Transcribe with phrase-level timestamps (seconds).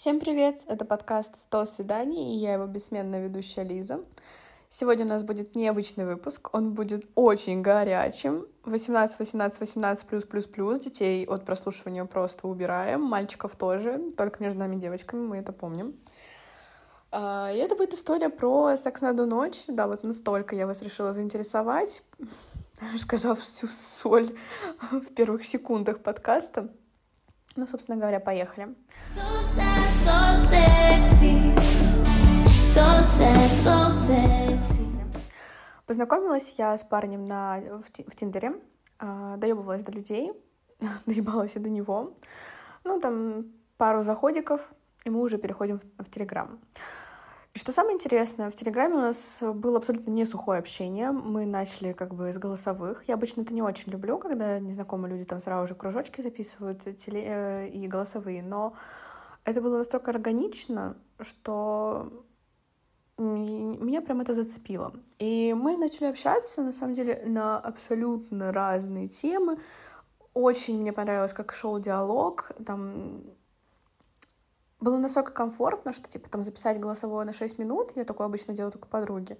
[0.00, 0.62] Всем привет!
[0.66, 4.00] Это подкаст «100 свиданий» и я его бессменная ведущая Лиза.
[4.70, 8.46] Сегодня у нас будет необычный выпуск, он будет очень горячим.
[8.64, 10.78] 18, 18, 18, плюс, плюс, плюс.
[10.78, 15.94] Детей от прослушивания просто убираем, мальчиков тоже, только между нами девочками, мы это помним.
[17.12, 19.64] А, и это будет история про секс на одну ночь.
[19.68, 22.02] Да, вот настолько я вас решила заинтересовать,
[22.94, 24.34] рассказав всю соль
[24.92, 26.70] в первых секундах подкаста.
[27.56, 28.68] Ну, собственно говоря, поехали.
[29.04, 31.34] So sad, so sexy.
[32.68, 34.86] So sad, so sexy.
[35.86, 38.52] Познакомилась я с парнем на, в, в Тиндере,
[39.00, 40.32] э, доебывалась до людей,
[41.06, 42.16] доебалась и до него.
[42.84, 43.46] Ну, там
[43.76, 44.60] пару заходиков,
[45.04, 46.60] и мы уже переходим в, в Телеграм.
[47.52, 51.10] И что самое интересное, в Телеграме у нас было абсолютно не сухое общение.
[51.10, 53.08] Мы начали как бы с голосовых.
[53.08, 57.22] Я обычно это не очень люблю, когда незнакомые люди там сразу же кружочки записывают теле...
[57.24, 58.44] Э, и голосовые.
[58.44, 58.74] Но
[59.44, 62.24] это было настолько органично, что
[63.18, 64.92] меня прям это зацепило.
[65.18, 69.58] И мы начали общаться, на самом деле, на абсолютно разные темы.
[70.34, 72.52] Очень мне понравилось, как шел диалог.
[72.64, 73.24] Там
[74.80, 78.72] было настолько комфортно, что, типа, там записать голосовое на 6 минут, я такое обычно делаю
[78.72, 79.38] только подруге.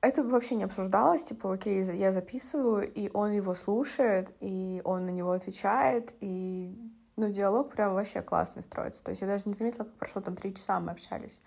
[0.00, 5.10] Это вообще не обсуждалось, типа, окей, я записываю, и он его слушает, и он на
[5.10, 6.76] него отвечает, и,
[7.16, 9.02] ну, диалог прям вообще классный строится.
[9.02, 11.40] То есть я даже не заметила, как прошло там три часа, мы общались.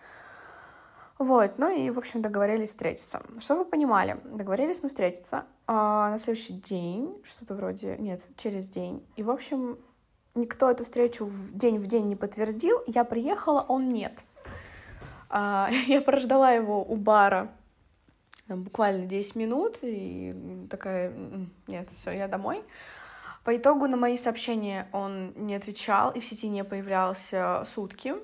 [1.20, 3.22] Вот, ну и, в общем, договорились встретиться.
[3.40, 4.20] Что вы понимали?
[4.24, 9.04] Договорились мы встретиться а, на следующий день, что-то вроде, нет, через день.
[9.16, 9.80] И, в общем,
[10.38, 12.82] никто эту встречу в день в день не подтвердил.
[12.88, 14.24] Я приехала, он нет.
[15.30, 17.52] А, я прождала его у бара
[18.48, 20.34] там, буквально 10 минут и
[20.70, 21.14] такая,
[21.68, 22.64] нет, все, я домой.
[23.44, 28.16] По итогу на мои сообщения он не отвечал и в сети не появлялся сутки.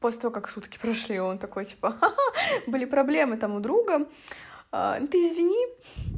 [0.00, 1.96] После того, как сутки прошли, он такой, типа,
[2.66, 4.06] были проблемы там у друга.
[4.70, 5.66] А, ты извини,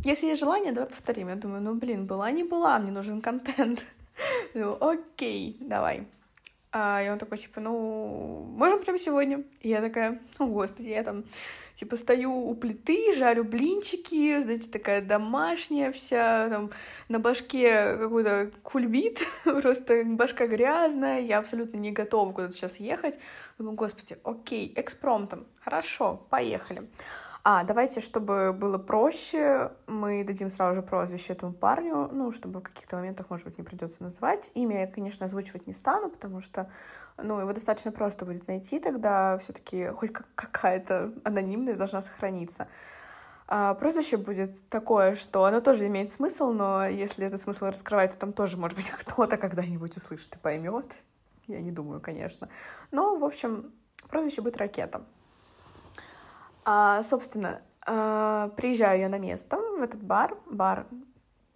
[0.04, 1.28] если есть желание, давай повторим.
[1.28, 3.84] Я думаю, ну, блин, была не была, мне нужен контент.
[4.54, 6.06] Ну, окей, давай.
[6.72, 9.42] А, и он такой, типа, ну, можем прямо сегодня?
[9.60, 11.24] И я такая, о, господи, я там,
[11.74, 16.70] типа, стою у плиты, жарю блинчики, знаете, такая домашняя вся, там,
[17.08, 23.18] на башке какой-то кульбит, просто башка грязная, я абсолютно не готова куда-то сейчас ехать.
[23.58, 26.88] Думаю, господи, окей, экспромтом, хорошо, поехали.
[27.42, 32.64] А, давайте, чтобы было проще, мы дадим сразу же прозвище этому парню, ну, чтобы в
[32.64, 34.50] каких-то моментах, может быть, не придется называть.
[34.54, 36.70] Имя я, конечно, озвучивать не стану, потому что,
[37.16, 42.68] ну, его достаточно просто будет найти, тогда все таки хоть какая-то анонимность должна сохраниться.
[43.48, 48.18] А, прозвище будет такое, что оно тоже имеет смысл, но если этот смысл раскрывать, то
[48.18, 51.02] там тоже, может быть, кто-то когда-нибудь услышит и поймет.
[51.46, 52.50] Я не думаю, конечно.
[52.90, 53.72] Но, в общем,
[54.10, 55.02] прозвище будет «Ракета».
[56.64, 60.86] А, собственно, а, приезжаю я на место, в этот бар, бар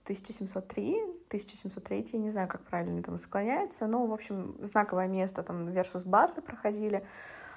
[0.05, 5.69] 1703, 1703, я не знаю, как правильно там склоняется, но, в общем, знаковое место, там,
[5.69, 7.07] versus батлы проходили,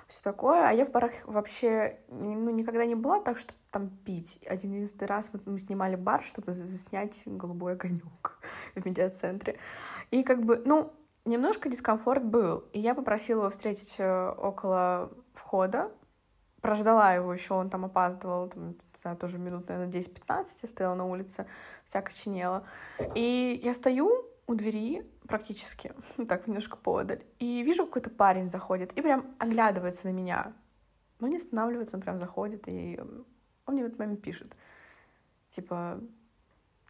[0.08, 4.40] все такое, а я в барах вообще ну, никогда не была так, чтобы там пить.
[4.47, 8.40] Один из раз мы, мы снимали бар, чтобы заснять голубой огонек
[8.75, 9.58] в медиацентре.
[10.12, 10.94] И как бы, ну,
[11.25, 12.64] немножко дискомфорт был.
[12.72, 15.91] И я попросила его встретить э, около входа,
[16.67, 20.95] прождала его еще, он там опаздывал, там, не знаю, тоже минут, наверное, 10-15 я стояла
[20.95, 21.45] на улице,
[21.85, 22.67] вся коченела.
[23.16, 25.94] И я стою у двери практически,
[26.28, 30.51] так, немножко подаль, и вижу, какой-то парень заходит и прям оглядывается на меня.
[31.22, 32.99] Но не останавливается, он прям заходит, и
[33.66, 34.53] он мне в этот момент пишет,
[35.51, 36.01] типа,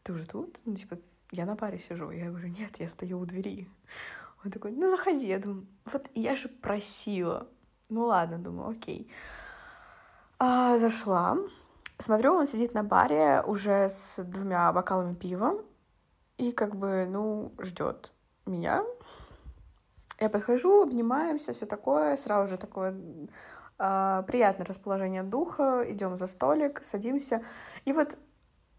[0.01, 0.59] ты уже тут?
[0.65, 0.97] Ну, типа,
[1.29, 2.09] я на паре сижу.
[2.09, 3.69] Я говорю, нет, я стою у двери.
[4.44, 5.27] Он такой, ну, заходи.
[5.27, 7.47] Я думаю, вот я же просила.
[7.89, 9.11] Ну, ладно, думаю, окей.
[10.40, 11.38] А, зашла.
[11.98, 15.64] Смотрю, он сидит на баре уже с двумя бокалами пива.
[16.38, 18.12] И как бы, ну, ждет
[18.46, 18.84] меня.
[20.20, 22.18] Я подхожу, обнимаемся, все такое.
[22.18, 22.95] Сразу же такое
[23.80, 25.84] э, приятное расположение духа.
[25.88, 27.44] Идем за столик, садимся.
[27.86, 28.18] И вот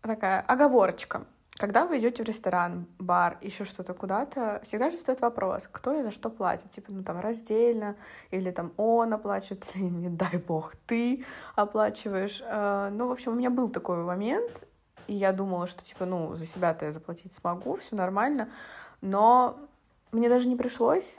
[0.01, 1.27] такая оговорочка.
[1.59, 6.03] Когда вы идете в ресторан, бар, еще что-то куда-то, всегда же стоит вопрос, кто и
[6.03, 6.71] за что платит.
[6.71, 7.97] Типа, ну там раздельно,
[8.31, 11.25] или там он оплачивает, или не дай бог ты
[11.57, 12.41] оплачиваешь.
[12.45, 14.69] Э, ну, в общем, у меня был такой момент,
[15.09, 18.49] и я думала, что типа, ну, за себя-то я заплатить смогу, все нормально.
[19.01, 19.59] Но
[20.13, 21.19] мне даже не пришлось.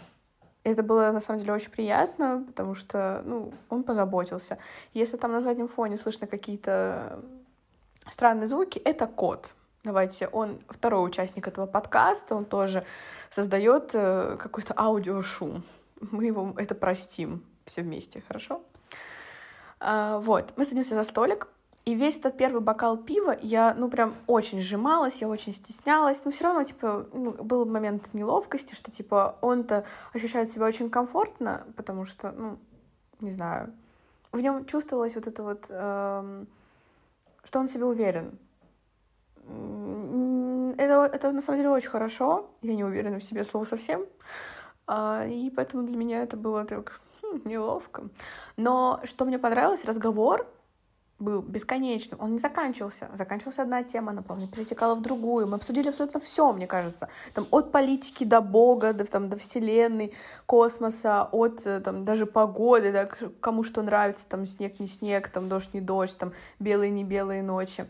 [0.64, 4.58] Это было, на самом деле, очень приятно, потому что, ну, он позаботился.
[4.94, 7.20] Если там на заднем фоне слышно какие-то
[8.10, 9.54] странные звуки, это кот.
[9.84, 12.86] Давайте, он второй участник этого подкаста, он тоже
[13.30, 15.64] создает э, какой-то аудиошум.
[16.12, 18.62] мы его это простим все вместе, хорошо?
[19.80, 21.48] А, вот, мы садимся за столик,
[21.86, 26.32] и весь этот первый бокал пива я, ну, прям очень сжималась, я очень стеснялась, но
[26.32, 32.06] все равно, типа, ну, был момент неловкости, что, типа, он-то ощущает себя очень комфортно, потому
[32.06, 32.60] что, ну,
[33.22, 33.74] не знаю,
[34.32, 36.48] в нем чувствовалось вот это вот, эм,
[37.44, 38.38] что он себе уверен.
[40.78, 44.06] Это, это на самом деле очень хорошо, я не уверена в себе слово совсем,
[44.88, 48.10] а, и поэтому для меня это было так хм, неловко.
[48.58, 50.48] Но что мне понравилось, разговор
[51.20, 53.10] был бесконечным, он не заканчивался.
[53.14, 55.48] Заканчивалась одна тема, она плавно перетекала в другую.
[55.48, 57.10] Мы обсудили абсолютно все, мне кажется.
[57.34, 60.14] Там, от политики до Бога, до, там, до Вселенной,
[60.46, 63.06] космоса, от э, там, даже погоды, да,
[63.42, 67.44] кому что нравится, там, снег, не снег, там, дождь, не дождь, там, белые, не белые
[67.44, 67.86] ночи,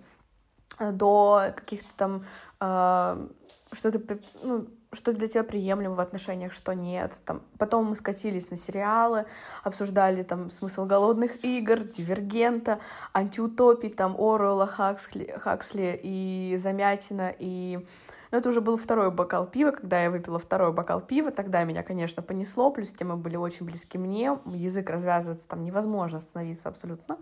[0.80, 2.26] до каких-то там
[2.60, 3.28] э,
[3.72, 7.22] что-то, ну, что для тебя приемлемо в отношениях, что нет.
[7.26, 9.26] Там, потом мы скатились на сериалы,
[9.64, 12.80] обсуждали там смысл голодных игр, дивергента,
[13.14, 17.86] антиутопий, там Оруэлла, Хаксли, Хаксли и Замятина, и...
[18.32, 21.82] Но это уже был второй бокал пива, когда я выпила второй бокал пива, тогда меня,
[21.82, 27.18] конечно, понесло, плюс темы были очень близки мне, язык развязывается там невозможно остановиться абсолютно.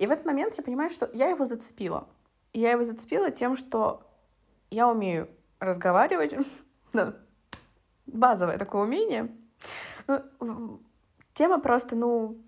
[0.00, 2.08] И в этот момент я понимаю, что я его зацепила.
[2.52, 4.02] Я его зацепила тем, что
[4.70, 5.28] я умею
[5.60, 6.34] разговаривать,
[8.06, 9.30] базовое такое умение.
[10.06, 10.80] Ну,
[11.34, 12.38] тема просто, ну,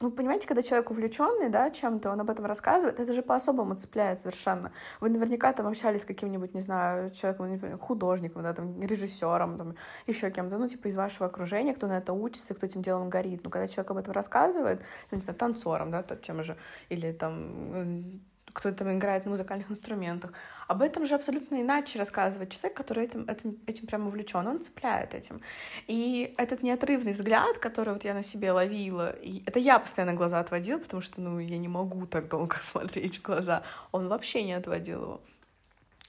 [0.00, 4.20] ну, понимаете, когда человек увлеченный, да, чем-то, он об этом рассказывает, это же по-особому цепляет
[4.20, 4.70] совершенно.
[5.00, 9.74] Вы наверняка там общались с каким-нибудь, не знаю, человеком, например, художником, да, там, режиссером, там,
[10.06, 13.40] еще кем-то, ну, типа из вашего окружения, кто на это учится, кто этим делом горит.
[13.42, 16.56] Ну, когда человек об этом рассказывает, ну, не знаю, танцором, да, тем же,
[16.90, 18.20] или там
[18.58, 20.32] кто там играет на музыкальных инструментах.
[20.66, 25.14] Об этом же абсолютно иначе рассказывает человек, который этим, этим, этим прям увлечен, он цепляет
[25.14, 25.40] этим.
[25.86, 30.40] И этот неотрывный взгляд, который вот я на себе ловила, и это я постоянно глаза
[30.40, 33.62] отводила, потому что, ну, я не могу так долго смотреть в глаза,
[33.92, 35.20] он вообще не отводил его.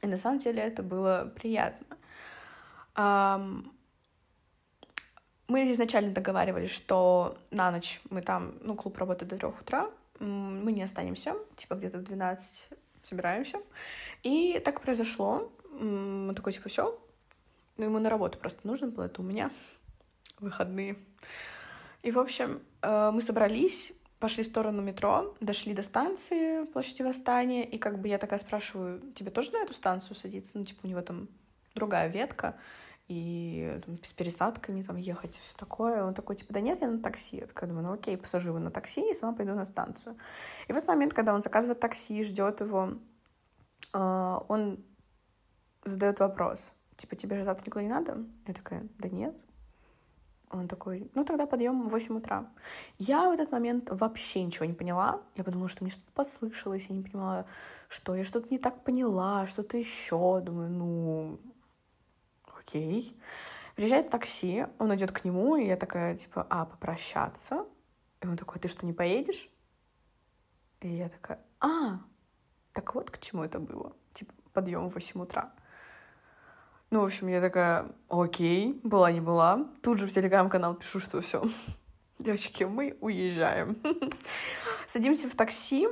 [0.02, 1.86] И на самом деле это было приятно.
[5.48, 10.72] Мы изначально договаривались, что на ночь мы там, ну, клуб работает до трех утра, мы
[10.72, 12.70] не останемся, типа где-то в 12
[13.04, 13.60] собираемся.
[14.24, 15.52] И так произошло.
[15.80, 17.00] Мы такой, типа, все.
[17.78, 19.52] Ну, ему на работу просто нужно было, это у меня
[20.40, 20.98] выходные.
[22.04, 27.64] И, в общем, э, мы собрались, пошли в сторону метро, дошли до станции площади Восстания,
[27.64, 30.58] и как бы я такая спрашиваю, тебе тоже на эту станцию садиться?
[30.58, 31.30] Ну, типа, у него там
[31.76, 32.58] другая ветка
[33.10, 36.04] и там, с пересадками там ехать, все такое.
[36.04, 37.38] Он такой, типа, да нет, я на такси.
[37.38, 40.16] Я такая думаю, ну окей, посажу его на такси и сама пойду на станцию.
[40.68, 42.94] И в этот момент, когда он заказывает такси, ждет его,
[43.94, 44.84] а, он
[45.84, 48.24] задает вопрос, типа, тебе же завтра никуда не надо?
[48.46, 49.36] Я такая, да нет.
[50.52, 52.48] Он такой, ну тогда подъем в 8 утра.
[52.98, 55.22] Я в этот момент вообще ничего не поняла.
[55.36, 57.46] Я подумала, что мне что-то послышалось, я не понимала,
[57.88, 60.42] что я что-то не так поняла, что-то еще.
[60.42, 61.40] Думаю, ну,
[62.70, 63.18] окей.
[63.76, 67.66] Приезжает такси, он идет к нему, и я такая, типа, а, попрощаться?
[68.22, 69.50] И он такой, ты что, не поедешь?
[70.82, 72.00] И я такая, а,
[72.74, 73.96] так вот к чему это было.
[74.14, 75.54] Типа, подъем в 8 утра.
[76.90, 79.68] Ну, в общем, я такая, окей, была не была.
[79.82, 81.44] Тут же в телеграм-канал пишу, что все,
[82.20, 83.78] девочки, мы уезжаем.
[84.88, 85.88] Садимся в такси,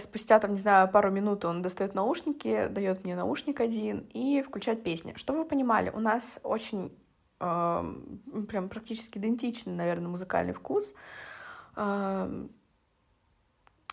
[0.00, 4.82] Спустя, там, не знаю, пару минут он достает наушники, дает мне наушник один и включает
[4.82, 5.14] песни.
[5.16, 6.96] Чтобы вы понимали, у нас очень
[7.40, 7.94] э,
[8.48, 10.94] прям практически идентичный, наверное, музыкальный вкус.
[11.76, 12.46] Э,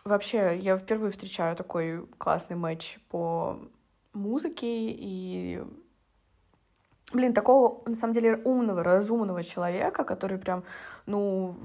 [0.03, 3.59] вообще, я впервые встречаю такой классный матч по
[4.13, 5.63] музыке и
[7.11, 10.63] блин, такого, на самом деле, умного, разумного человека, который прям,
[11.05, 11.55] ну,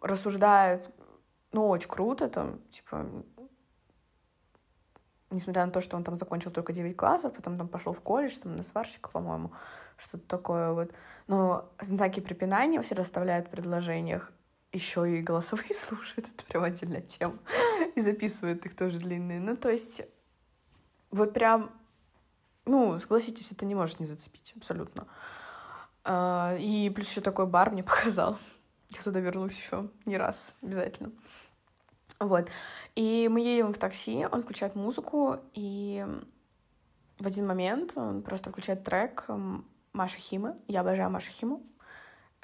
[0.00, 0.86] рассуждает,
[1.52, 3.06] ну, очень круто, там, типа,
[5.32, 8.36] несмотря на то, что он там закончил только 9 классов, потом там пошел в колледж,
[8.42, 9.52] там на сварщика, по-моему,
[9.96, 10.92] что-то такое вот.
[11.26, 14.32] Но знаки препинания все расставляют в предложениях,
[14.72, 17.38] еще и голосовые слушают, это прям отдельная тема,
[17.94, 19.40] и записывают их тоже длинные.
[19.40, 20.02] Ну, то есть,
[21.10, 21.70] вот прям,
[22.64, 25.06] ну, согласитесь, это не может не зацепить, абсолютно.
[26.04, 28.38] А, и плюс еще такой бар мне показал.
[28.90, 31.12] Я туда вернусь еще не раз, обязательно.
[32.22, 32.48] Вот.
[32.94, 36.06] И мы едем в такси, он включает музыку, и
[37.18, 39.26] в один момент он просто включает трек
[39.92, 40.56] Маши Химы.
[40.68, 41.62] Я обожаю Машу Химу.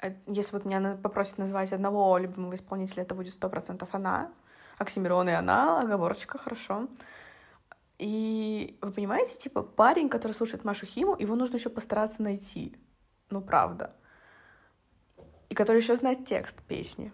[0.01, 4.31] Э, если вот меня попросят назвать одного любимого исполнителя, это будет сто процентов она.
[4.77, 6.87] Оксимирон и она, оговорочка, хорошо.
[7.97, 12.77] И вы понимаете, типа, парень, который слушает Машу Химу, его нужно еще постараться найти.
[13.29, 13.93] Ну, правда.
[15.49, 17.11] и который еще знает текст песни.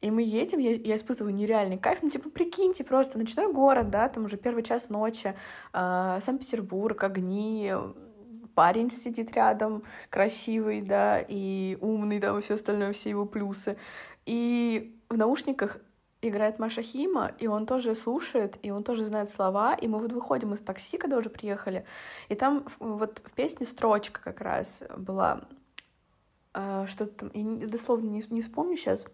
[0.00, 2.00] И мы едем, я, я испытываю нереальный кайф.
[2.02, 5.34] Ну, типа, прикиньте, просто ночной город, да, там уже первый час ночи,
[5.72, 7.72] э, Санкт-Петербург, огни,
[8.54, 13.76] парень сидит рядом, красивый, да, и умный, да, и все остальное, все его плюсы.
[14.24, 15.78] И в наушниках
[16.22, 20.12] играет Маша Хима, и он тоже слушает, и он тоже знает слова, и мы вот
[20.12, 21.84] выходим из такси, когда уже приехали,
[22.28, 25.42] и там вот в песне строчка как раз была,
[26.54, 29.06] э, что-то там, я дословно не, не вспомню сейчас,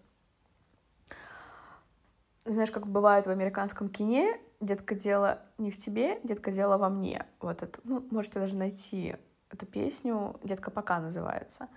[2.45, 7.27] знаешь, как бывает в американском кине, детка, дело не в тебе, детка, дело во мне.
[7.41, 9.17] Вот это, ну, можете даже найти
[9.51, 11.69] эту песню, детка пока называется.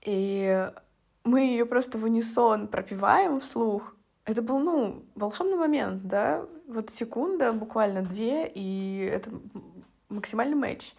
[0.00, 0.70] И
[1.24, 3.94] мы ее просто в унисон пропиваем вслух.
[4.24, 9.30] Это был, ну, волшебный момент, да, вот секунда, буквально две, и это
[10.08, 10.94] максимальный матч.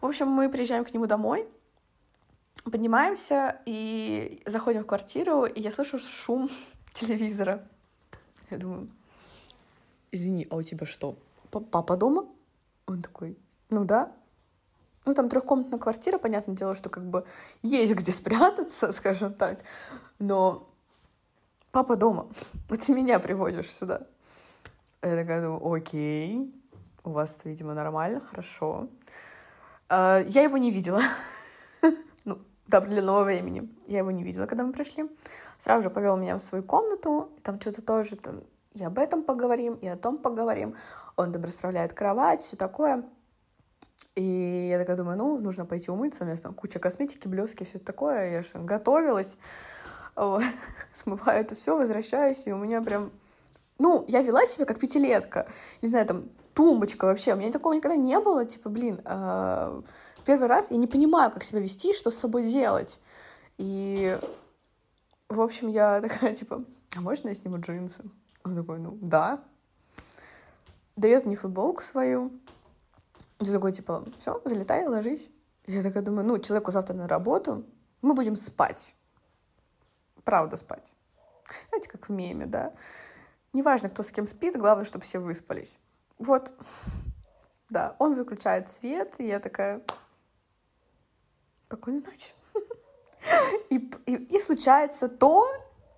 [0.00, 1.48] В общем, мы приезжаем к нему домой,
[2.64, 6.50] поднимаемся и заходим в квартиру, и я слышу шум
[6.92, 7.66] телевизора.
[8.50, 8.88] Я думаю,
[10.12, 11.16] извини, а у тебя что,
[11.50, 12.26] папа дома?
[12.86, 13.36] Он такой,
[13.70, 14.12] ну да.
[15.04, 17.24] Ну, там трехкомнатная квартира, понятное дело, что как бы
[17.62, 19.60] есть где спрятаться, скажем так,
[20.18, 20.68] но
[21.70, 22.28] папа дома,
[22.68, 24.06] ты меня приводишь сюда.
[25.02, 26.52] Я такая думаю, окей,
[27.04, 28.88] у вас видимо, нормально, хорошо.
[29.88, 31.02] А, я его не видела,
[32.68, 33.68] до определенного времени.
[33.86, 35.08] Я его не видела, когда мы пришли
[35.58, 38.42] сразу же повел меня в свою комнату, там что-то тоже там,
[38.74, 40.74] и об этом поговорим, и о том поговорим.
[41.16, 43.04] Он там расправляет кровать, все такое.
[44.14, 47.78] И я такая думаю, ну, нужно пойти умыться, у меня там куча косметики, блески, все
[47.78, 48.30] такое.
[48.30, 49.38] Я же готовилась,
[50.14, 50.42] вот.
[50.92, 53.12] смываю это все, возвращаюсь, и у меня прям...
[53.78, 55.46] Ну, я вела себя как пятилетка.
[55.82, 57.34] Не знаю, там, тумбочка вообще.
[57.34, 58.46] У меня такого никогда не было.
[58.46, 59.82] Типа, блин, э,
[60.26, 63.00] первый раз я не понимаю, как себя вести, что с собой делать.
[63.58, 64.18] И
[65.28, 66.64] в общем, я такая, типа,
[66.96, 68.04] а можно я сниму джинсы?
[68.44, 69.42] Он такой, ну, да.
[70.96, 72.32] Дает мне футболку свою.
[73.40, 75.30] Я такой, типа, все, залетай, ложись.
[75.66, 77.64] Я такая думаю, ну, человеку завтра на работу,
[78.00, 78.94] мы будем спать.
[80.24, 80.92] Правда спать.
[81.68, 82.72] Знаете, как в меме, да?
[83.52, 85.78] Неважно, кто с кем спит, главное, чтобы все выспались.
[86.18, 86.52] Вот.
[87.68, 89.82] Да, он выключает свет, и я такая...
[91.66, 92.32] Спокойной ночи.
[93.70, 95.48] И, и, и случается то,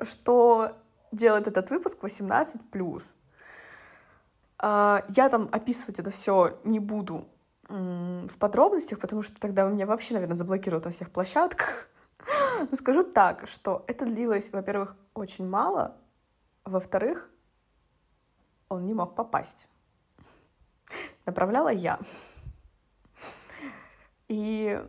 [0.00, 0.72] что
[1.12, 3.02] делает этот выпуск 18+.
[4.60, 7.26] А, я там описывать это все не буду
[7.68, 11.90] в подробностях, потому что тогда меня вообще, наверное, заблокируют на всех площадках.
[12.70, 15.98] Но скажу так, что это длилось, во-первых, очень мало,
[16.64, 17.30] во-вторых,
[18.70, 19.68] он не мог попасть.
[21.26, 21.98] Направляла я.
[24.28, 24.82] И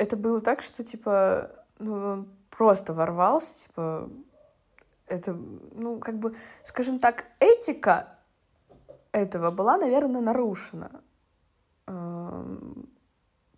[0.00, 4.08] это было так, что, типа, ну, он просто ворвался, типа,
[5.06, 5.38] это,
[5.72, 8.08] ну, как бы, скажем так, этика
[9.12, 10.90] этого была, наверное, нарушена.
[11.86, 12.88] Эм,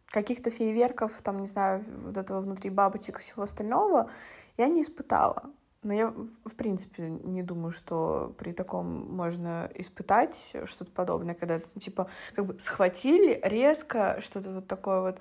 [0.06, 4.10] каких-то фейерверков, там, не знаю, вот этого внутри бабочек и всего остального
[4.56, 5.44] я не испытала.
[5.84, 12.08] Но я, в принципе, не думаю, что при таком можно испытать что-то подобное, когда, типа,
[12.34, 15.18] как бы схватили резко, что-то вот такое вот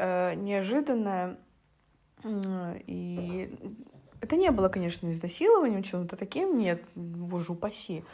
[0.00, 1.36] э, неожиданное.
[2.86, 3.54] И
[4.20, 8.04] это не было, конечно, изнасилованием, чем-то таким, нет, боже упаси.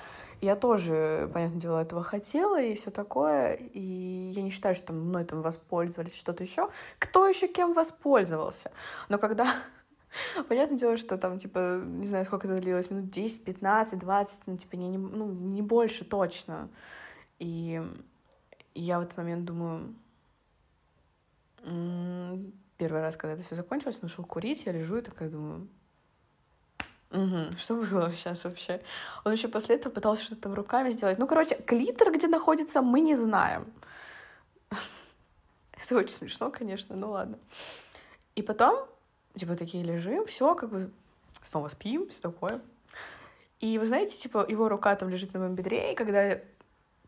[0.40, 5.24] Я тоже, понятное дело, этого хотела и все такое, и я не считаю, что мной
[5.24, 6.68] там воспользовались, что-то еще.
[6.98, 8.70] Кто еще кем воспользовался?
[9.08, 9.54] Но когда
[10.48, 14.56] Понятное дело, что там, типа, не знаю, сколько это длилось, минут 10, 15, 20, ну,
[14.56, 16.68] типа, не, не, ну, не больше точно.
[17.38, 17.82] И
[18.74, 19.94] я в этот момент думаю,
[22.76, 25.68] Первый раз, когда это все закончилось, он ушел курить, я лежу и такая думаю,
[27.10, 28.82] Угу, что было сейчас вообще?
[29.24, 31.18] Он еще после этого пытался что-то там руками сделать.
[31.18, 33.72] Ну, короче, клитор, где находится, мы не знаем.
[35.82, 37.38] Это очень смешно, конечно, ну ладно.
[38.34, 38.88] И потом,
[39.36, 40.90] типа, такие лежим, все, как бы
[41.42, 42.60] снова спим, все такое.
[43.60, 46.40] И вы знаете, типа, его рука там лежит на моем бедре, и когда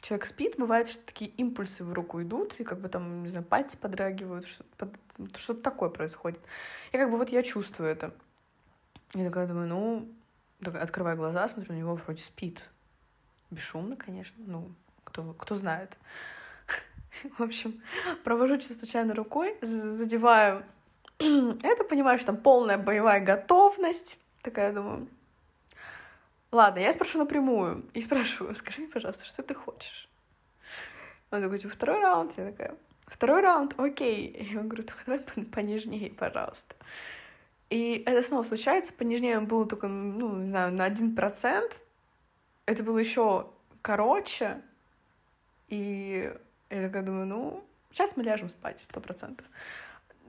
[0.00, 3.44] человек спит, бывает, что такие импульсы в руку идут, и как бы там, не знаю,
[3.44, 4.90] пальцы подрагивают, что-то,
[5.36, 6.40] что-то такое происходит.
[6.92, 8.12] И как бы вот я чувствую это.
[9.14, 10.08] Я такая думаю, ну,
[10.64, 12.64] открываю глаза, смотрю, у него вроде спит.
[13.50, 14.70] Бесшумно, конечно, ну,
[15.04, 15.96] кто, кто знает.
[17.38, 17.80] В общем,
[18.24, 20.62] провожу чисто случайно рукой, задеваю
[21.18, 24.18] это, понимаю, что там полная боевая готовность.
[24.42, 25.08] Такая, думаю,
[26.50, 27.84] Ладно, я спрошу напрямую.
[27.94, 30.08] И спрашиваю, скажи мне, пожалуйста, что ты хочешь?
[31.30, 32.32] Он такой, типа, второй раунд.
[32.36, 32.76] Я такая,
[33.08, 34.48] Второй раунд, окей.
[34.52, 36.76] Я говорю, только давай понежнее, пожалуйста.
[37.70, 41.82] И это снова случается, понежнее было только, ну, не знаю, на один процент.
[42.66, 43.50] Это было еще
[43.82, 44.60] короче.
[45.68, 46.32] И
[46.70, 49.46] я такая думаю, ну, сейчас мы ляжем спать, сто процентов.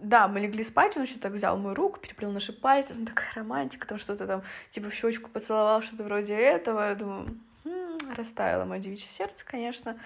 [0.02, 3.34] Да, мы легли спать, он еще так взял мою руку, переплел наши пальцы, ну, такая
[3.36, 6.90] романтика, там что-то там, типа в щечку поцеловал, что-то вроде этого.
[6.90, 10.00] Я думаю, м-м, растаяло мое девичье сердце, конечно,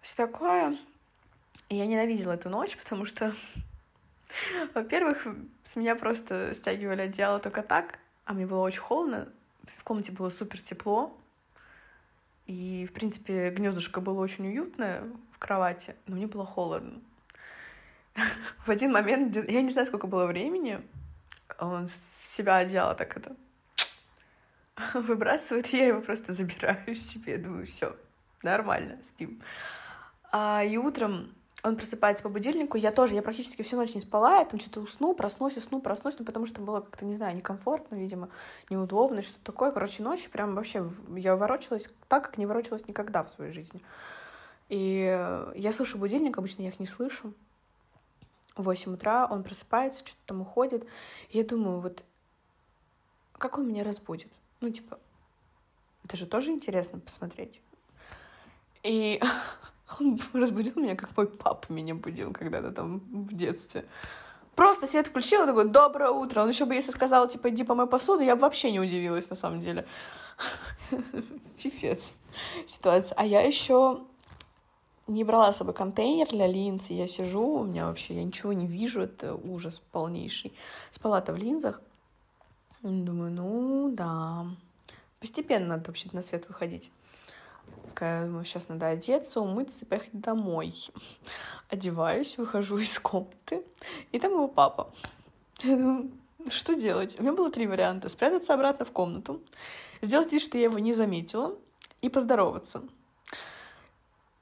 [0.00, 0.76] все такое.
[1.68, 3.32] И я ненавидела эту ночь, потому что,
[4.74, 5.28] во-первых,
[5.64, 9.28] с меня просто стягивали одеяло только так, а мне было очень холодно,
[9.76, 11.16] в комнате было супер тепло,
[12.46, 17.00] и, в принципе, гнездышко было очень уютное в кровати, но мне было холодно.
[18.66, 20.80] В один момент, я не знаю, сколько было времени,
[21.58, 23.36] он себя одеяло так это
[24.94, 27.96] выбрасывает, я его просто забираю себе, думаю, все,
[28.42, 29.42] нормально, спим.
[30.30, 31.32] А, и утром
[31.64, 34.80] он просыпается по будильнику, я тоже, я практически всю ночь не спала, я там что-то
[34.80, 38.28] усну, проснусь, усну, проснусь, ну, потому что было как-то, не знаю, некомфортно, видимо,
[38.70, 39.72] неудобно, что-то такое.
[39.72, 43.82] Короче, ночью прям вообще я ворочалась так, как не ворочалась никогда в своей жизни.
[44.68, 47.34] И я слышу будильник, обычно я их не слышу.
[48.58, 50.86] В 8 утра он просыпается, что-то там уходит.
[51.30, 52.04] Я думаю, вот
[53.32, 54.32] как он меня разбудит?
[54.60, 54.98] Ну, типа,
[56.04, 57.62] это же тоже интересно посмотреть.
[58.82, 59.20] И
[60.00, 63.84] Он разбудил меня, как мой папа меня будил когда-то там в детстве.
[64.54, 66.42] Просто свет включил, такой, доброе утро.
[66.42, 69.36] Он еще бы, если сказал, типа, иди помой посуду, я бы вообще не удивилась, на
[69.36, 69.86] самом деле.
[71.62, 72.12] Пипец
[72.66, 73.16] ситуация.
[73.16, 74.00] А я еще
[75.08, 78.66] не брала с собой контейнер для линз, я сижу, у меня вообще, я ничего не
[78.66, 80.52] вижу, это ужас полнейший.
[80.90, 81.80] Спала-то в линзах.
[82.82, 84.46] Думаю, ну, да.
[85.18, 86.92] Постепенно надо вообще на свет выходить.
[87.88, 90.74] Такая, ну, сейчас надо одеться, умыться и поехать домой.
[91.70, 93.64] Одеваюсь, выхожу из комнаты,
[94.12, 94.92] и там его папа.
[95.62, 96.10] Я думаю,
[96.50, 97.18] что делать?
[97.18, 98.08] У меня было три варианта.
[98.08, 99.42] Спрятаться обратно в комнату,
[100.02, 101.56] сделать вид, что я его не заметила,
[102.00, 102.82] и поздороваться.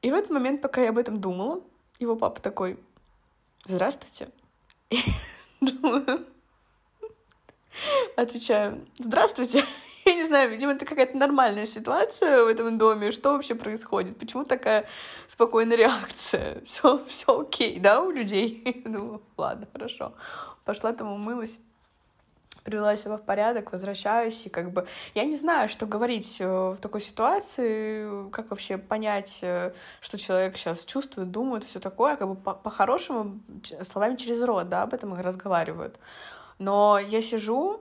[0.06, 1.60] И в этот момент, пока я об этом думала,
[1.98, 2.78] его папа такой,
[3.64, 4.28] здравствуйте.
[4.88, 5.00] И
[5.60, 6.24] думаю,
[8.14, 9.64] отвечаю, здравствуйте.
[10.04, 13.10] Я не знаю, видимо, это какая-то нормальная ситуация в этом доме.
[13.10, 14.16] Что вообще происходит?
[14.16, 14.86] Почему такая
[15.26, 16.60] спокойная реакция?
[16.64, 18.62] Все, все окей, да, у людей?
[18.84, 20.14] Думаю, ладно, хорошо.
[20.64, 21.58] Пошла там умылась
[22.66, 26.78] привела себя в порядок, возвращаюсь, и как бы я не знаю, что говорить э, в
[26.78, 32.34] такой ситуации, как вообще понять, э, что человек сейчас чувствует, думает, все такое, как бы
[32.34, 33.40] по-хорошему
[33.88, 35.98] словами через рот, да, об этом разговаривают.
[36.58, 37.80] Но я сижу,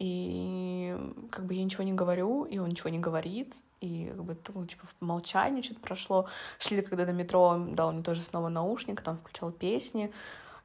[0.00, 0.96] и
[1.30, 4.66] как бы я ничего не говорю, и он ничего не говорит, и как бы, ну,
[4.66, 6.26] типа, в молчании что-то прошло.
[6.58, 10.12] Шли, когда до метро, он дал мне тоже снова наушник, там включал песни.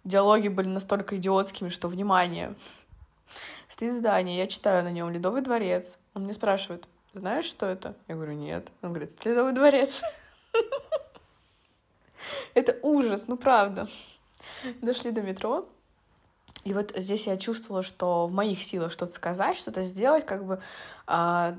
[0.04, 2.56] Диалоги были настолько идиотскими, что, внимание,
[3.70, 5.98] стоит здание, я читаю на нем «Ледовый дворец».
[6.14, 7.96] Он мне спрашивает, знаешь, что это?
[8.08, 8.68] Я говорю, нет.
[8.82, 10.02] Он говорит, «Ледовый дворец».
[12.54, 13.88] Это ужас, ну правда.
[14.82, 15.68] Дошли до метро,
[16.68, 20.62] и вот здесь я чувствовала, что в моих силах что-то сказать, что-то сделать, как бы
[21.08, 21.54] э,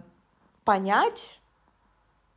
[0.64, 1.40] понять,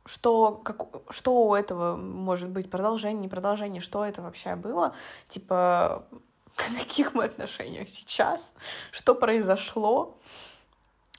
[0.06, 4.94] что, как, что у этого может быть продолжение, не продолжение, что это вообще было,
[5.28, 6.06] типа,
[6.56, 8.54] в каких мы отношениях сейчас,
[8.90, 10.18] что произошло,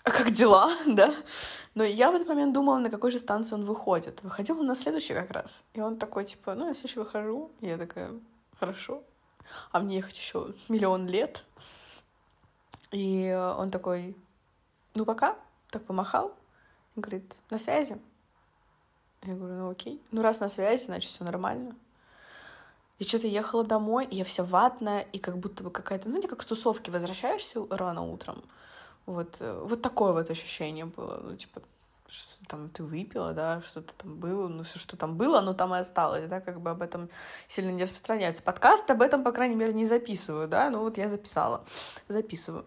[0.04, 1.14] а как дела, да?
[1.76, 4.22] Но я в этот момент думала, на какой же станции он выходит.
[4.24, 5.64] Выходил он на следующий как раз.
[5.74, 7.52] И он такой, типа, ну, я следующий выхожу.
[7.62, 8.12] И я такая,
[8.60, 9.04] хорошо
[9.72, 11.44] а мне ехать еще миллион лет.
[12.92, 14.16] И он такой,
[14.94, 15.38] ну пока,
[15.70, 16.34] так помахал,
[16.96, 18.00] и говорит, на связи.
[19.24, 20.02] Я говорю, ну окей.
[20.12, 21.76] Ну раз на связи, значит все нормально.
[23.04, 26.42] И что-то ехала домой, и я вся ватная, и как будто бы какая-то, знаете, как
[26.42, 28.42] с тусовки возвращаешься рано утром.
[29.06, 31.20] Вот, э, вот такое вот ощущение было.
[31.22, 31.62] Ну, типа,
[32.08, 35.76] что там ты выпила, да, что-то там было, ну, все, что там было, оно там
[35.76, 37.10] и осталось, да, как бы об этом
[37.50, 38.42] сильно не распространяются.
[38.42, 41.66] Подкаст об этом, по крайней мере, не записываю, да, ну вот я записала,
[42.08, 42.66] записываю.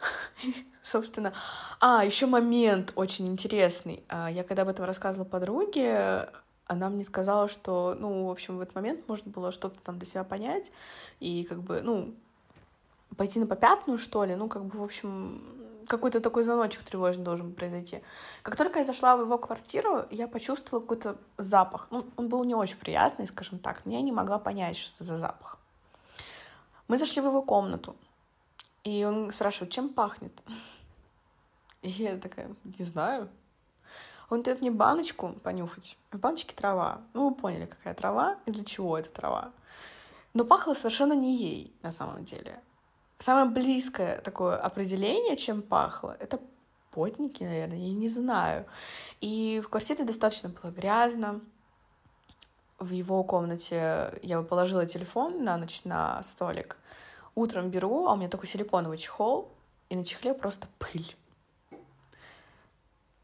[0.82, 1.34] Собственно,
[1.80, 4.04] а, еще момент очень интересный.
[4.08, 6.30] А, я когда об этом рассказывала подруге,
[6.66, 10.06] она мне сказала, что, ну, в общем, в этот момент можно было что-то там для
[10.06, 10.72] себя понять
[11.20, 12.14] и как бы, ну,
[13.16, 15.42] пойти на попятную, что ли, ну, как бы, в общем,
[15.86, 18.02] какой-то такой звоночек тревожный должен произойти.
[18.42, 21.86] Как только я зашла в его квартиру, я почувствовала какой-то запах.
[21.90, 25.04] Ну, он был не очень приятный, скажем так, но я не могла понять, что это
[25.04, 25.58] за запах.
[26.88, 27.96] Мы зашли в его комнату,
[28.84, 30.32] и он спрашивает, чем пахнет?
[31.82, 33.28] И я такая, не знаю.
[34.28, 35.96] Он дает мне баночку понюхать.
[36.10, 37.02] В баночке трава.
[37.14, 39.52] Ну, вы поняли, какая трава и для чего эта трава.
[40.34, 42.60] но пахло совершенно не ей на самом деле.
[43.18, 46.38] Самое близкое такое определение, чем пахло, это
[46.90, 48.66] потники, наверное, я не знаю.
[49.20, 51.40] И в квартире достаточно было грязно.
[52.78, 56.76] В его комнате я положила телефон на ночь на столик.
[57.34, 59.50] Утром беру, а у меня такой силиконовый чехол,
[59.88, 61.16] и на чехле просто пыль.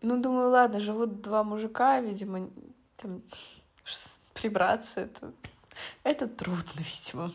[0.03, 2.51] Ну, думаю, ладно, живут два мужика, видимо,
[2.97, 3.23] там,
[4.35, 5.33] прибраться, это,
[6.03, 7.33] это трудно, видимо.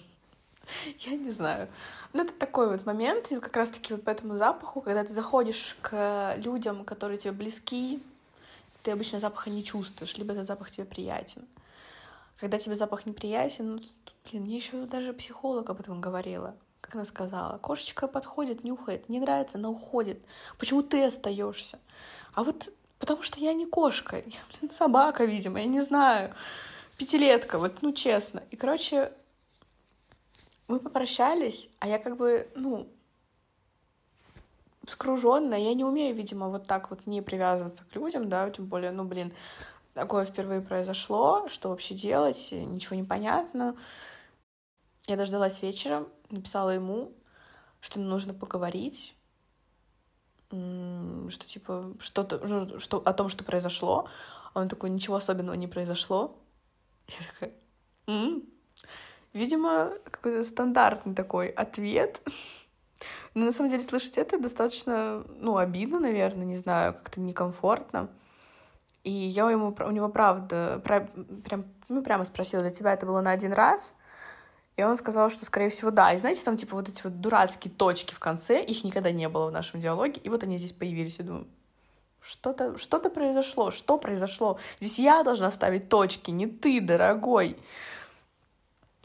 [0.99, 1.69] Я не знаю.
[2.11, 5.77] Ну, это такой вот момент, и как раз-таки вот по этому запаху, когда ты заходишь
[5.81, 8.03] к людям, которые тебе близки,
[8.83, 11.47] ты обычно запаха не чувствуешь, либо этот запах тебе приятен.
[12.37, 13.81] Когда тебе запах неприятен, ну,
[14.29, 17.57] блин, мне еще даже психолог об этом говорила, как она сказала.
[17.57, 20.19] Кошечка подходит, нюхает, не нравится, она уходит.
[20.57, 21.79] Почему ты остаешься?
[22.37, 26.35] А вот потому что я не кошка, я, блин, собака, видимо, я не знаю.
[26.95, 28.43] Пятилетка, вот, ну, честно.
[28.51, 29.11] И, короче,
[30.67, 32.87] мы попрощались, а я как бы, ну,
[34.85, 38.91] скруженная, я не умею, видимо, вот так вот не привязываться к людям, да, тем более,
[38.91, 39.33] ну, блин,
[39.95, 43.75] такое впервые произошло, что вообще делать, ничего не понятно.
[45.07, 47.11] Я дождалась вечера, написала ему,
[47.81, 49.16] что нужно поговорить,
[50.49, 54.07] что типа что-то, ну, что о том, что произошло.
[54.53, 56.35] Он такой, ничего особенного не произошло.
[57.07, 57.53] Я такая,
[58.07, 58.43] м-м".
[59.33, 62.21] видимо, какой-то стандартный такой ответ.
[63.33, 68.09] Но на самом деле слышать это достаточно, ну, обидно, наверное, не знаю, как-то некомфортно.
[69.03, 73.31] И я ему, у него, правда, прям, ну, прямо спросила, для тебя это было на
[73.31, 73.95] один раз?
[74.77, 76.13] И он сказал, что, скорее всего, да.
[76.13, 79.47] И знаете, там, типа, вот эти вот дурацкие точки в конце, их никогда не было
[79.47, 81.17] в нашем диалоге, и вот они здесь появились.
[81.17, 81.47] Я думаю,
[82.21, 84.59] что-то что произошло, что произошло?
[84.79, 87.57] Здесь я должна ставить точки, не ты, дорогой.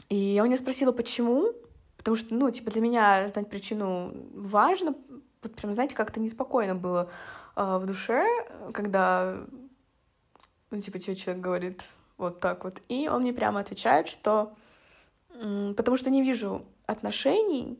[0.09, 1.53] И я у него спросила, почему,
[1.97, 4.93] потому что, ну, типа, для меня знать причину важно.
[5.41, 7.09] Вот прям, знаете, как-то неспокойно было
[7.55, 8.25] э, в душе,
[8.73, 9.37] когда
[10.73, 11.83] ну, типа, тебе человек говорит
[12.17, 12.81] вот так вот.
[12.89, 14.53] И он мне прямо отвечает, что
[15.75, 17.79] потому что не вижу отношений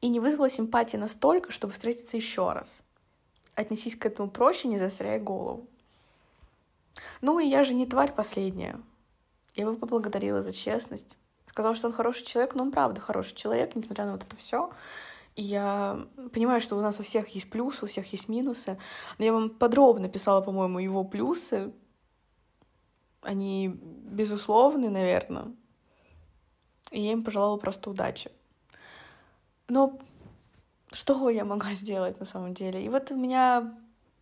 [0.00, 2.84] и не вызвала симпатии настолько, чтобы встретиться еще раз.
[3.54, 5.66] Отнесись к этому проще, не засоряй голову.
[7.20, 8.78] Ну и я же не тварь последняя.
[9.54, 11.18] Я его поблагодарила за честность.
[11.46, 14.70] Сказала, что он хороший человек, но он правда хороший человек, несмотря на вот это все.
[15.36, 18.78] И я понимаю, что у нас у всех есть плюсы, у всех есть минусы.
[19.18, 21.72] Но я вам подробно писала, по-моему, его плюсы,
[23.22, 25.52] они безусловны, наверное.
[26.90, 28.30] И я им пожелала просто удачи.
[29.68, 29.98] Но
[30.92, 32.84] что я могла сделать на самом деле?
[32.84, 33.74] И вот у меня,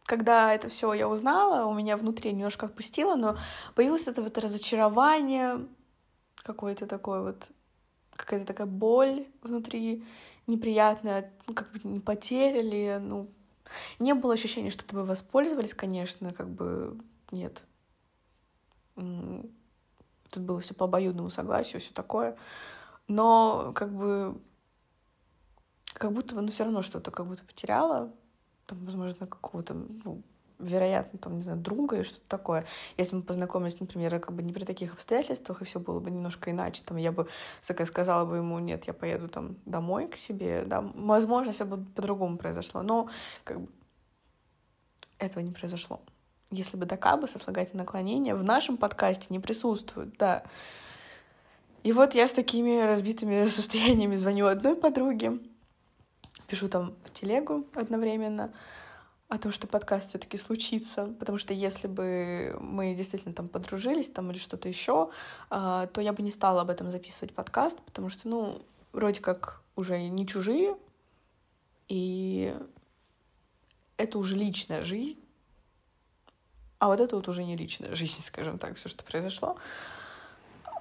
[0.05, 3.37] когда это все я узнала, у меня внутри немножко отпустило, но
[3.75, 5.67] появилось это вот разочарование,
[6.37, 7.51] какое-то такое вот,
[8.17, 10.05] какая-то такая боль внутри
[10.47, 13.29] неприятная, ну, как бы не потеряли, ну,
[13.99, 16.99] не было ощущения, что тобой воспользовались, конечно, как бы
[17.31, 17.65] нет.
[20.35, 22.37] Тут было все по обоюдному согласию, все такое.
[23.07, 24.37] Но как бы
[25.93, 28.13] как будто бы, ну, все равно что-то как будто потеряла.
[28.67, 30.23] Там, возможно, какого-то, ну,
[30.59, 32.67] вероятно, там, не знаю, друга или что-то такое.
[32.97, 36.51] Если мы познакомились, например, как бы не при таких обстоятельствах, и все было бы немножко
[36.51, 37.29] иначе, там, я бы
[37.65, 41.85] такая сказала бы ему, нет, я поеду там домой к себе, да, возможно, все бы
[41.85, 43.09] по-другому произошло, но
[43.45, 43.69] как бы
[45.19, 46.01] этого не произошло
[46.51, 50.45] если бы докабы, сослагательное наклонение, в нашем подкасте не присутствуют, да.
[51.83, 55.39] И вот я с такими разбитыми состояниями звоню одной подруге,
[56.47, 58.53] пишу там в телегу одновременно
[59.29, 64.31] о том, что подкаст все-таки случится, потому что если бы мы действительно там подружились там
[64.31, 65.11] или что-то еще,
[65.51, 69.63] а, то я бы не стала об этом записывать подкаст, потому что, ну, вроде как
[69.77, 70.77] уже не чужие,
[71.89, 72.57] и
[73.97, 75.24] это уже личная жизнь,
[76.85, 79.57] а вот это вот уже не личная жизнь, скажем так, все, что произошло.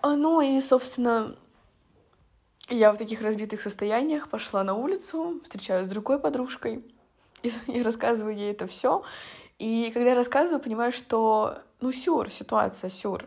[0.02, 1.34] А, ну и, собственно,
[2.68, 6.84] я в таких разбитых состояниях пошла на улицу, встречаюсь с другой подружкой
[7.42, 9.06] и, и рассказываю ей это все.
[9.60, 13.26] И когда я рассказываю, понимаю, что, ну, сюр, ситуация сюр.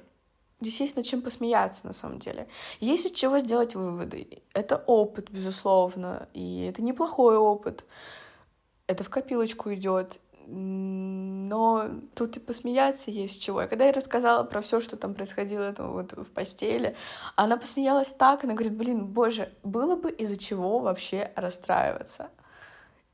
[0.61, 2.47] Здесь есть над чем посмеяться, на самом деле.
[2.81, 4.43] Есть от чего сделать выводы.
[4.53, 7.87] Это опыт, безусловно, и это неплохой опыт.
[8.87, 13.63] Это в копилочку идет но тут и посмеяться есть чего.
[13.63, 16.97] И когда я рассказала про все, что там происходило там, вот в постели,
[17.35, 22.31] она посмеялась так, она говорит, блин, боже, было бы из-за чего вообще расстраиваться.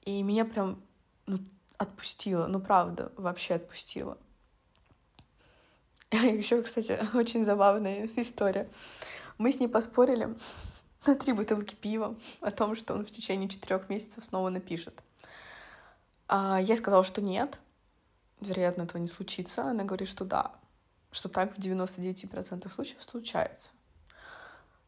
[0.05, 0.83] И меня прям
[1.27, 1.38] ну,
[1.79, 4.18] отпустило, ну правда, вообще отпустило.
[6.12, 8.68] Еще, кстати, очень забавная история.
[9.38, 10.37] Мы с ней поспорили,
[11.07, 15.03] на три бутылки пива о том, что он в течение четырех месяцев снова напишет.
[16.28, 17.58] А я сказала, что нет,
[18.40, 19.64] вероятно, этого не случится.
[19.64, 20.52] Она говорит, что да,
[21.11, 23.70] что так в 99% случаев случается.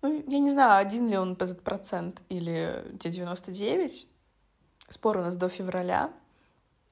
[0.03, 4.07] Ну, я не знаю, один ли он этот процент или те 99.
[4.90, 6.12] Спор у нас до февраля.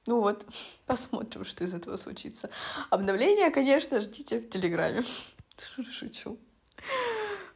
[0.07, 0.45] Ну вот,
[0.85, 2.49] посмотрим, что из этого случится.
[2.89, 5.03] Обновление, конечно, ждите в Телеграме.
[5.91, 6.37] Шучу.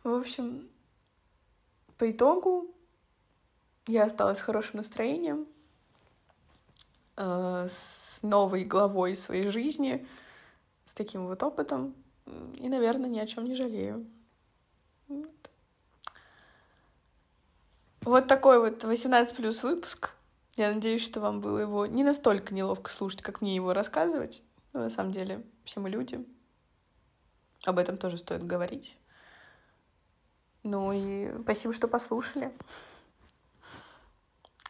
[0.04, 0.69] В общем,
[1.97, 2.73] по итогу
[3.88, 5.47] я осталась с хорошим настроением,
[7.17, 10.08] э, с новой главой своей жизни,
[10.86, 11.95] с таким вот опытом.
[12.56, 14.06] И, наверное, ни о чем не жалею.
[15.08, 15.49] Вот,
[18.01, 20.12] вот такой вот 18 плюс выпуск.
[20.56, 24.43] Я надеюсь, что вам было его не настолько неловко слушать, как мне его рассказывать.
[24.73, 26.25] Но на самом деле все мы люди.
[27.65, 28.97] Об этом тоже стоит говорить.
[30.63, 32.51] Ну и спасибо, что послушали.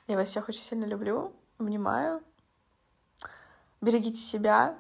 [0.07, 2.21] Я вас всех очень сильно люблю, обнимаю.
[3.81, 4.77] Берегите себя,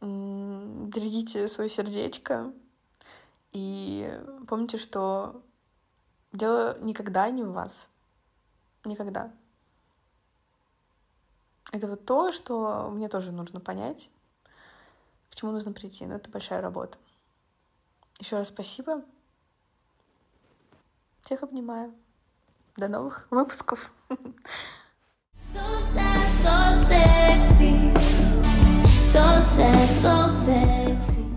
[0.00, 2.52] берегите свое сердечко.
[3.52, 5.42] И помните, что
[6.32, 7.88] дело никогда не в вас.
[8.84, 9.32] Никогда.
[11.72, 14.10] Это вот то, что мне тоже нужно понять,
[15.30, 16.06] к чему нужно прийти.
[16.06, 16.98] Но это большая работа.
[18.18, 19.02] Еще раз спасибо.
[21.20, 21.94] Всех обнимаю.
[22.76, 23.92] До новых выпусков.
[25.46, 27.92] So sad, so sexy.
[29.06, 31.33] So sad, so sexy.